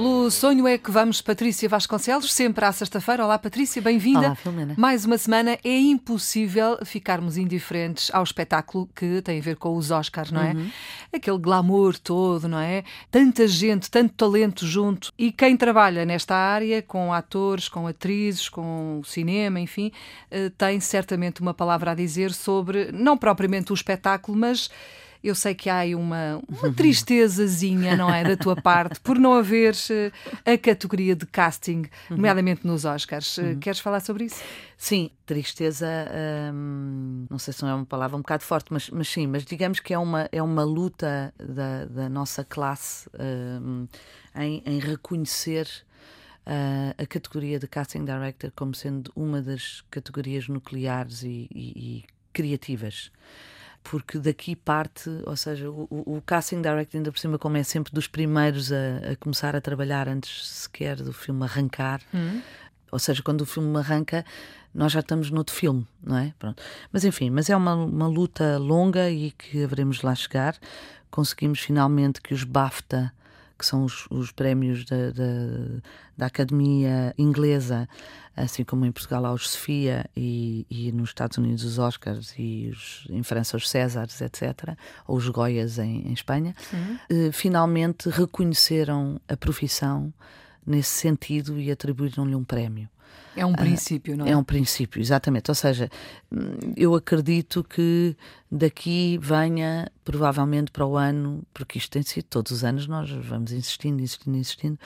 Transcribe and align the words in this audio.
Pelo 0.00 0.30
sonho 0.30 0.66
é 0.66 0.78
que 0.78 0.90
vamos, 0.90 1.20
Patrícia 1.20 1.68
Vasconcelos, 1.68 2.32
sempre 2.32 2.64
à 2.64 2.72
sexta-feira. 2.72 3.22
Olá, 3.22 3.38
Patrícia, 3.38 3.82
bem-vinda. 3.82 4.28
Olá, 4.28 4.34
Filomena. 4.34 4.74
Mais 4.78 5.04
uma 5.04 5.18
semana. 5.18 5.58
É 5.62 5.78
impossível 5.78 6.78
ficarmos 6.86 7.36
indiferentes 7.36 8.10
ao 8.10 8.22
espetáculo 8.22 8.88
que 8.96 9.20
tem 9.20 9.38
a 9.38 9.42
ver 9.42 9.56
com 9.56 9.76
os 9.76 9.90
Oscars, 9.90 10.32
não 10.32 10.40
é? 10.40 10.54
Uhum. 10.54 10.70
Aquele 11.12 11.36
glamour 11.36 11.98
todo, 11.98 12.48
não 12.48 12.58
é? 12.58 12.82
Tanta 13.10 13.46
gente, 13.46 13.90
tanto 13.90 14.14
talento 14.14 14.64
junto. 14.64 15.12
E 15.18 15.30
quem 15.30 15.54
trabalha 15.54 16.06
nesta 16.06 16.34
área, 16.34 16.80
com 16.80 17.12
atores, 17.12 17.68
com 17.68 17.86
atrizes, 17.86 18.48
com 18.48 19.02
cinema, 19.04 19.60
enfim, 19.60 19.92
eh, 20.30 20.50
tem 20.56 20.80
certamente 20.80 21.42
uma 21.42 21.52
palavra 21.52 21.90
a 21.90 21.94
dizer 21.94 22.32
sobre, 22.32 22.90
não 22.90 23.18
propriamente 23.18 23.70
o 23.70 23.74
espetáculo, 23.74 24.38
mas 24.38 24.70
eu 25.28 25.34
sei 25.34 25.54
que 25.54 25.68
há 25.68 25.78
aí 25.78 25.94
uma, 25.94 26.42
uma 26.48 26.72
tristezazinha, 26.74 27.96
não 27.96 28.12
é, 28.12 28.24
da 28.24 28.36
tua 28.36 28.56
parte, 28.56 29.00
por 29.00 29.18
não 29.18 29.34
haver 29.34 29.74
uh, 29.74 30.50
a 30.50 30.56
categoria 30.56 31.14
de 31.14 31.26
casting, 31.26 31.84
nomeadamente 32.08 32.66
nos 32.66 32.84
Oscars. 32.84 33.38
Uh, 33.38 33.56
Queres 33.60 33.80
falar 33.80 34.00
sobre 34.00 34.24
isso? 34.24 34.42
Sim, 34.76 35.10
tristeza, 35.26 35.86
hum, 36.54 37.26
não 37.28 37.38
sei 37.38 37.52
se 37.52 37.62
não 37.62 37.68
é 37.68 37.74
uma 37.74 37.84
palavra 37.84 38.16
um 38.16 38.20
bocado 38.20 38.42
forte, 38.42 38.72
mas, 38.72 38.88
mas 38.88 39.08
sim, 39.08 39.26
mas 39.26 39.44
digamos 39.44 39.78
que 39.78 39.92
é 39.92 39.98
uma, 39.98 40.28
é 40.32 40.42
uma 40.42 40.64
luta 40.64 41.34
da, 41.38 41.84
da 41.84 42.08
nossa 42.08 42.42
classe 42.42 43.08
hum, 43.62 43.86
em, 44.34 44.62
em 44.64 44.78
reconhecer 44.78 45.68
uh, 46.46 46.94
a 46.96 47.06
categoria 47.06 47.58
de 47.58 47.66
casting 47.66 48.04
director 48.04 48.50
como 48.56 48.74
sendo 48.74 49.12
uma 49.14 49.42
das 49.42 49.82
categorias 49.90 50.48
nucleares 50.48 51.22
e, 51.22 51.48
e, 51.54 51.72
e 51.76 52.04
criativas 52.32 53.10
porque 53.82 54.18
daqui 54.18 54.54
parte, 54.54 55.10
ou 55.26 55.36
seja, 55.36 55.70
o, 55.70 55.88
o, 55.90 56.22
casting 56.24 56.60
director, 56.60 56.98
ainda 56.98 57.10
por 57.10 57.18
cima, 57.18 57.38
como 57.38 57.56
é 57.56 57.62
sempre 57.62 57.92
dos 57.92 58.06
primeiros 58.06 58.70
a, 58.72 59.12
a 59.12 59.16
começar 59.16 59.56
a 59.56 59.60
trabalhar 59.60 60.08
antes 60.08 60.46
sequer 60.46 60.96
do 60.96 61.12
filme 61.12 61.42
arrancar, 61.44 62.00
Hum. 62.14 62.40
ou 62.92 62.98
seja, 62.98 63.22
quando 63.22 63.40
o 63.40 63.46
filme 63.46 63.76
arranca, 63.78 64.24
nós 64.74 64.92
já 64.92 65.00
estamos 65.00 65.30
noutro 65.30 65.54
filme, 65.54 65.86
não 66.02 66.16
é? 66.16 66.32
Pronto. 66.38 66.62
Mas 66.92 67.04
enfim, 67.04 67.30
mas 67.30 67.50
é 67.50 67.56
uma, 67.56 67.74
uma 67.74 68.06
luta 68.06 68.58
longa 68.58 69.10
e 69.10 69.32
que 69.32 69.64
haveremos 69.64 70.02
lá 70.02 70.14
chegar. 70.14 70.56
Conseguimos 71.10 71.58
finalmente 71.60 72.20
que 72.20 72.32
os 72.32 72.44
BAFTA 72.44 73.12
que 73.60 73.66
são 73.66 73.84
os, 73.84 74.06
os 74.10 74.32
prémios 74.32 74.86
da, 74.86 75.10
da, 75.10 75.82
da, 76.16 76.26
Academia 76.26 77.14
Inglesa, 77.18 77.86
assim 78.34 78.64
como 78.64 78.86
em 78.86 78.90
Portugal 78.90 79.26
há 79.26 79.32
os 79.34 79.50
Sofia 79.50 80.06
e, 80.16 80.66
e 80.70 80.90
nos 80.92 81.10
Estados 81.10 81.36
Unidos 81.36 81.62
os 81.62 81.78
Oscars 81.78 82.32
e 82.38 82.70
os, 82.72 83.06
em 83.10 83.22
França 83.22 83.58
os 83.58 83.68
Césares, 83.68 84.18
etc., 84.22 84.74
ou 85.06 85.18
os 85.18 85.28
Goias 85.28 85.78
em, 85.78 86.08
em 86.08 86.12
Espanha, 86.14 86.54
eh, 87.10 87.30
finalmente 87.32 88.08
reconheceram 88.08 89.20
a 89.28 89.36
profissão 89.36 90.10
nesse 90.66 90.90
sentido 90.90 91.58
e 91.58 91.70
atribuíram-lhe 91.70 92.34
um 92.34 92.44
prémio. 92.44 92.88
É 93.36 93.46
um 93.46 93.52
princípio, 93.52 94.16
não 94.16 94.26
é? 94.26 94.30
É 94.30 94.36
um 94.36 94.42
princípio, 94.42 95.00
exatamente. 95.00 95.50
Ou 95.50 95.54
seja, 95.54 95.88
eu 96.76 96.94
acredito 96.94 97.62
que 97.62 98.16
daqui 98.50 99.18
venha, 99.18 99.90
provavelmente 100.04 100.70
para 100.70 100.84
o 100.84 100.96
ano, 100.96 101.42
porque 101.54 101.78
isto 101.78 101.90
tem 101.90 102.02
sido 102.02 102.24
todos 102.24 102.50
os 102.50 102.64
anos, 102.64 102.86
nós 102.86 103.08
vamos 103.10 103.52
insistindo, 103.52 104.02
insistindo, 104.02 104.36
insistindo, 104.36 104.78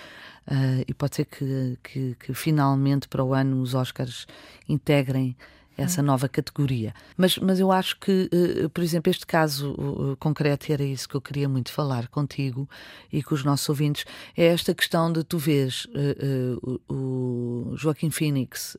uh, 0.47 0.85
e 0.87 0.93
pode 0.93 1.17
ser 1.17 1.25
que, 1.25 1.79
que, 1.83 2.17
que, 2.21 2.35
finalmente 2.35 3.09
para 3.09 3.25
o 3.25 3.33
ano 3.33 3.61
os 3.61 3.75
Oscars 3.75 4.27
integrem 4.69 5.37
essa 5.77 6.01
Hum. 6.01 6.07
nova 6.07 6.29
categoria. 6.29 6.95
Mas, 7.17 7.37
mas 7.39 7.59
eu 7.59 7.73
acho 7.73 7.99
que, 7.99 8.31
uh, 8.33 8.69
por 8.71 8.83
exemplo, 8.83 9.11
este 9.11 9.27
caso 9.27 9.73
uh, 9.73 10.17
concreto, 10.17 10.73
era 10.73 10.85
isso 10.85 11.09
que 11.09 11.15
eu 11.15 11.21
queria 11.21 11.49
muito 11.49 11.73
falar 11.73 12.09
contigo 12.09 12.69
e 13.13 13.23
com 13.23 13.35
os 13.35 13.45
nossos 13.45 13.69
ouvintes, 13.69 14.05
é 14.37 14.47
esta 14.47 14.75
questão 14.75 15.13
de 15.13 15.25
tu 15.25 15.39
vês 15.39 15.87
uh, 15.87 16.81
o 16.89 17.75
Joaquim 17.77 18.11
Phoenix 18.11 18.77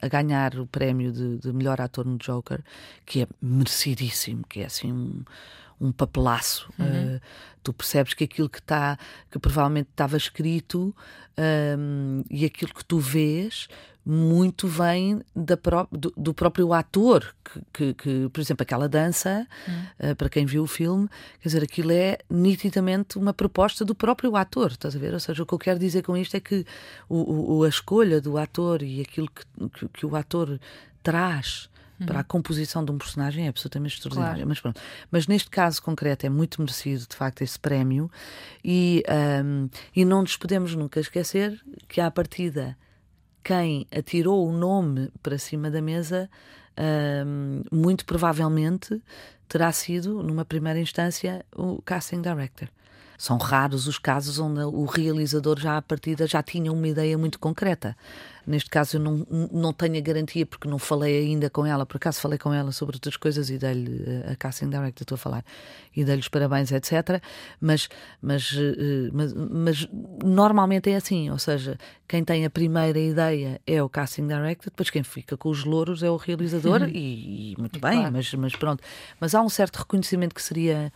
a 0.00 0.08
ganhar 0.08 0.58
o 0.58 0.66
prémio 0.66 1.12
de, 1.12 1.38
de, 1.38 1.52
melhor 1.52 1.80
ator 1.80 2.04
no 2.04 2.16
Joker, 2.16 2.60
que 3.04 3.22
é 3.22 3.26
merecidíssimo, 3.40 4.44
que 4.48 4.60
é 4.60 4.66
assim 4.66 4.92
um, 4.92 5.22
um 5.80 5.90
papelaço. 5.92 6.70
Uhum. 6.78 7.18
tu 7.62 7.72
percebes 7.72 8.14
que 8.14 8.24
aquilo 8.24 8.48
que 8.48 8.58
está, 8.58 8.98
que 9.30 9.38
provavelmente 9.38 9.88
estava 9.90 10.16
escrito 10.16 10.94
um, 11.78 12.22
e 12.30 12.44
aquilo 12.44 12.72
que 12.72 12.84
tu 12.84 12.98
vês 12.98 13.68
muito 14.04 14.66
vem 14.66 15.20
da 15.36 15.56
pró 15.56 15.86
do, 15.92 16.12
do, 16.16 16.32
próprio 16.32 16.72
ator, 16.72 17.34
que, 17.44 17.60
que, 17.72 17.94
que, 17.94 18.28
por 18.32 18.40
exemplo, 18.40 18.62
aquela 18.62 18.88
dança, 18.88 19.46
Hum. 19.68 20.10
uh, 20.10 20.16
para 20.16 20.28
quem 20.28 20.46
viu 20.46 20.62
o 20.62 20.66
filme, 20.66 21.08
quer 21.40 21.48
dizer, 21.48 21.62
aquilo 21.62 21.92
é 21.92 22.18
nitidamente 22.30 23.18
uma 23.18 23.32
proposta 23.32 23.84
do 23.84 23.94
próprio 23.94 24.34
ator, 24.36 24.72
estás 24.72 24.96
a 24.96 24.98
ver? 24.98 25.12
Ou 25.12 25.20
seja, 25.20 25.42
o 25.42 25.46
que 25.46 25.52
eu 25.52 25.58
quero 25.58 25.78
dizer 25.78 26.02
com 26.02 26.16
isto 26.16 26.36
é 26.36 26.40
que 26.40 26.64
o, 27.08 27.58
o 27.58 27.64
a 27.64 27.68
escolha 27.68 28.20
do 28.20 28.38
ator 28.38 28.82
e 28.82 29.00
aquilo 29.00 29.28
que, 29.28 29.88
que 29.88 30.06
o 30.06 30.16
ator 30.16 30.58
traz 31.02 31.68
para 32.06 32.20
a 32.20 32.24
composição 32.24 32.84
de 32.84 32.90
um 32.90 32.98
personagem 32.98 33.46
é 33.46 33.48
absolutamente 33.48 33.94
extraordinário. 33.94 34.36
Claro. 34.36 34.48
Mas, 34.48 34.60
pronto. 34.60 34.80
Mas 35.10 35.26
neste 35.26 35.50
caso 35.50 35.82
concreto 35.82 36.26
é 36.26 36.28
muito 36.28 36.60
merecido, 36.60 37.06
de 37.08 37.16
facto, 37.16 37.42
esse 37.42 37.58
prémio 37.58 38.10
e, 38.64 39.02
um, 39.44 39.68
e 39.94 40.04
não 40.04 40.22
nos 40.22 40.36
podemos 40.36 40.74
nunca 40.74 41.00
esquecer 41.00 41.60
que, 41.88 42.00
à 42.00 42.10
partida, 42.10 42.76
quem 43.42 43.86
atirou 43.94 44.48
o 44.48 44.52
nome 44.52 45.10
para 45.22 45.38
cima 45.38 45.70
da 45.70 45.80
mesa, 45.80 46.30
muito 47.70 48.04
provavelmente 48.04 49.00
terá 49.48 49.72
sido, 49.72 50.22
numa 50.22 50.44
primeira 50.44 50.78
instância, 50.78 51.44
o 51.54 51.82
casting 51.82 52.22
director. 52.22 52.68
São 53.18 53.36
raros 53.36 53.86
os 53.86 53.98
casos 53.98 54.38
onde 54.38 54.60
o 54.60 54.86
realizador 54.86 55.60
já 55.60 55.76
à 55.76 55.82
partida 55.82 56.26
já 56.26 56.42
tinha 56.42 56.72
uma 56.72 56.88
ideia 56.88 57.18
muito 57.18 57.38
concreta. 57.38 57.94
Neste 58.46 58.70
caso 58.70 58.96
eu 58.96 59.00
não, 59.00 59.26
não 59.52 59.72
tenho 59.72 59.98
a 59.98 60.00
garantia 60.00 60.46
porque 60.46 60.66
não 60.66 60.78
falei 60.78 61.26
ainda 61.26 61.50
com 61.50 61.66
ela, 61.66 61.84
por 61.84 61.98
acaso 61.98 62.20
falei 62.20 62.38
com 62.38 62.52
ela 62.52 62.72
sobre 62.72 62.96
outras 62.96 63.16
coisas 63.16 63.50
e 63.50 63.58
dei-lhe 63.58 64.24
a 64.26 64.34
casting 64.36 64.70
director, 64.70 65.02
estou 65.02 65.16
a 65.16 65.18
falar, 65.18 65.44
e 65.94 66.02
dei-lhe 66.02 66.22
os 66.22 66.28
parabéns, 66.28 66.72
etc. 66.72 67.22
Mas, 67.60 67.88
mas, 68.22 68.52
mas, 69.12 69.34
mas, 69.34 69.88
normalmente 70.24 70.90
é 70.90 70.96
assim, 70.96 71.30
ou 71.30 71.38
seja, 71.38 71.78
quem 72.08 72.24
tem 72.24 72.46
a 72.46 72.50
primeira 72.50 72.98
ideia 72.98 73.60
é 73.66 73.82
o 73.82 73.88
casting 73.88 74.26
director, 74.26 74.70
depois 74.70 74.88
quem 74.88 75.02
fica 75.02 75.36
com 75.36 75.50
os 75.50 75.64
louros 75.64 76.02
é 76.02 76.10
o 76.10 76.16
realizador, 76.16 76.59
e, 76.88 77.52
e, 77.52 77.54
muito 77.58 77.78
bem, 77.80 77.98
Claro. 77.98 78.12
mas, 78.12 78.34
mas 78.34 78.56
pronto. 78.56 78.82
Mas 79.20 79.34
há 79.34 79.42
um 79.42 79.48
certo 79.48 79.76
reconhecimento 79.76 80.34
que 80.34 80.42
seria. 80.42 80.92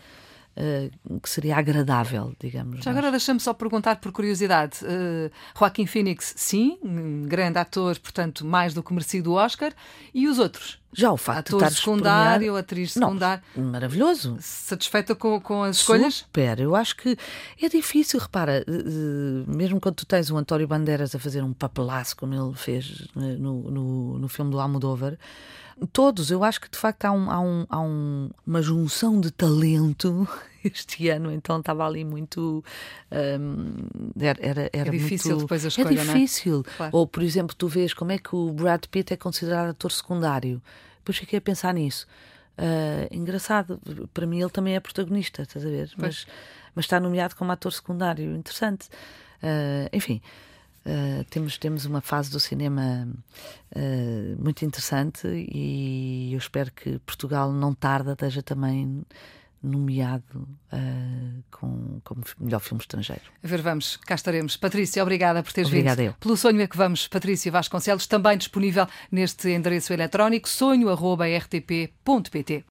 Uh, 0.57 1.19
que 1.19 1.29
seria 1.29 1.57
agradável, 1.57 2.33
digamos. 2.39 2.85
Já 2.85 2.93
agora 2.93 3.11
deixa-me 3.11 3.41
só 3.41 3.53
perguntar 3.53 3.97
por 3.97 4.13
curiosidade. 4.13 4.79
Uh, 4.85 5.29
Joaquim 5.59 5.85
Phoenix, 5.85 6.33
sim, 6.37 6.79
um 6.81 7.23
grande 7.23 7.59
ator, 7.59 7.99
portanto, 7.99 8.45
mais 8.47 8.73
do 8.73 8.81
que 8.81 8.93
merecido 8.93 9.33
o 9.33 9.35
Oscar. 9.35 9.73
E 10.15 10.29
os 10.29 10.39
outros? 10.39 10.79
Já 10.93 11.11
o 11.11 11.17
facto 11.17 11.57
ator 11.57 11.59
de 11.59 11.65
estar 11.65 11.81
secundário, 11.81 12.57
atriz 12.57 12.95
Não, 12.95 13.09
secundária. 13.09 13.43
Maravilhoso. 13.57 14.37
Satisfeita 14.41 15.15
com, 15.17 15.41
com 15.41 15.65
as 15.65 15.79
escolhas? 15.79 16.15
Super, 16.15 16.61
eu 16.61 16.77
acho 16.77 16.97
que 16.97 17.19
é 17.61 17.69
difícil, 17.69 18.21
repara, 18.21 18.65
uh, 18.69 19.57
mesmo 19.57 19.81
quando 19.81 19.97
tu 19.97 20.07
tens 20.07 20.31
o 20.31 20.37
António 20.37 20.69
Bandeiras 20.69 21.15
a 21.17 21.19
fazer 21.19 21.43
um 21.43 21.53
papelaço 21.53 22.17
como 22.17 22.33
ele 22.33 22.55
fez 22.55 23.09
eh, 23.17 23.37
no, 23.39 23.71
no, 23.71 24.19
no 24.21 24.29
filme 24.29 24.53
do 24.53 24.61
Almodóvar, 24.61 25.19
todos, 25.93 26.31
eu 26.31 26.43
acho 26.45 26.61
que 26.61 26.71
de 26.71 26.79
facto 26.79 27.05
há, 27.05 27.13
um, 27.13 27.31
há, 27.31 27.41
um, 27.41 27.67
há 27.69 27.81
um, 27.81 28.31
uma 28.47 28.63
junção 28.63 29.21
de 29.21 29.31
talento 29.31 30.27
este 30.65 31.09
ano, 31.09 31.31
então 31.33 31.59
estava 31.61 31.87
ali 31.87 32.05
muito. 32.05 32.65
Um, 33.13 33.75
era, 34.19 34.39
era, 34.41 34.71
era 34.73 34.89
É 34.89 34.91
difícil 34.91 35.33
muito, 35.33 35.43
depois 35.43 35.65
a 35.65 35.69
escolha, 35.69 35.89
É 35.89 35.95
não 35.95 36.01
é? 36.03 36.07
difícil. 36.07 36.65
Claro. 36.77 36.97
Ou, 36.97 37.07
por 37.07 37.23
exemplo, 37.23 37.55
tu 37.57 37.69
vês 37.69 37.93
como 37.93 38.13
é 38.13 38.19
que 38.19 38.35
o 38.35 38.53
Brad 38.53 38.85
Pitt 38.87 39.13
é 39.13 39.17
considerado 39.17 39.71
ator 39.71 39.93
secundário. 39.93 40.63
Depois 40.99 41.19
fiquei 41.19 41.39
a 41.39 41.43
pensar 41.43 41.75
nisso. 41.75 42.07
Uh, 42.57 43.13
engraçado, 43.13 43.81
para 44.15 44.27
mim 44.27 44.41
ele 44.41 44.51
também 44.51 44.77
é 44.77 44.81
protagonista, 44.81 45.43
estás 45.43 45.67
a 45.67 45.69
ver? 45.69 45.91
Mas, 45.97 46.27
mas 46.75 46.85
está 46.85 47.01
nomeado 47.01 47.35
como 47.37 47.51
ator 47.53 47.73
secundário. 47.73 48.35
Interessante. 48.35 48.87
Uh, 49.43 49.89
enfim. 49.93 50.23
Uh, 50.87 51.25
temos, 51.31 51.57
temos 51.57 51.87
uma 51.87 52.03
fase 52.03 52.31
do 52.31 52.39
cinema 52.39 53.09
uh, 53.75 54.43
muito 54.43 54.65
interessante 54.65 55.27
e 55.27 56.31
eu 56.33 56.39
espero 56.39 56.71
que 56.73 56.99
Portugal 57.01 57.51
não 57.51 57.73
tarda 57.73 58.13
esteja 58.13 58.43
também 58.43 59.03
nomeado 59.65 60.47
uh, 60.73 61.43
com, 61.51 62.01
como 62.05 62.23
melhor 62.39 62.61
filme 62.61 62.81
estrangeiro. 62.83 63.23
A 63.43 63.47
ver, 63.47 63.63
vamos, 63.63 63.97
cá 63.97 64.15
estaremos. 64.15 64.59
Patrícia, 64.59 65.03
obrigada 65.03 65.43
por 65.43 65.53
teres 65.53 65.69
Obrigada 65.69 66.03
vindo. 66.03 66.11
eu. 66.11 66.15
Pelo 66.21 66.37
sonho 66.37 66.61
é 66.61 66.67
que 66.67 66.77
vamos, 66.77 67.09
Patrícia 67.09 67.51
Vasconcelos, 67.51 68.07
também 68.07 68.37
disponível 68.37 68.87
neste 69.11 69.49
endereço 69.49 69.91
eletrónico 69.93 70.49
sonho.rtp.pt. 70.49 72.63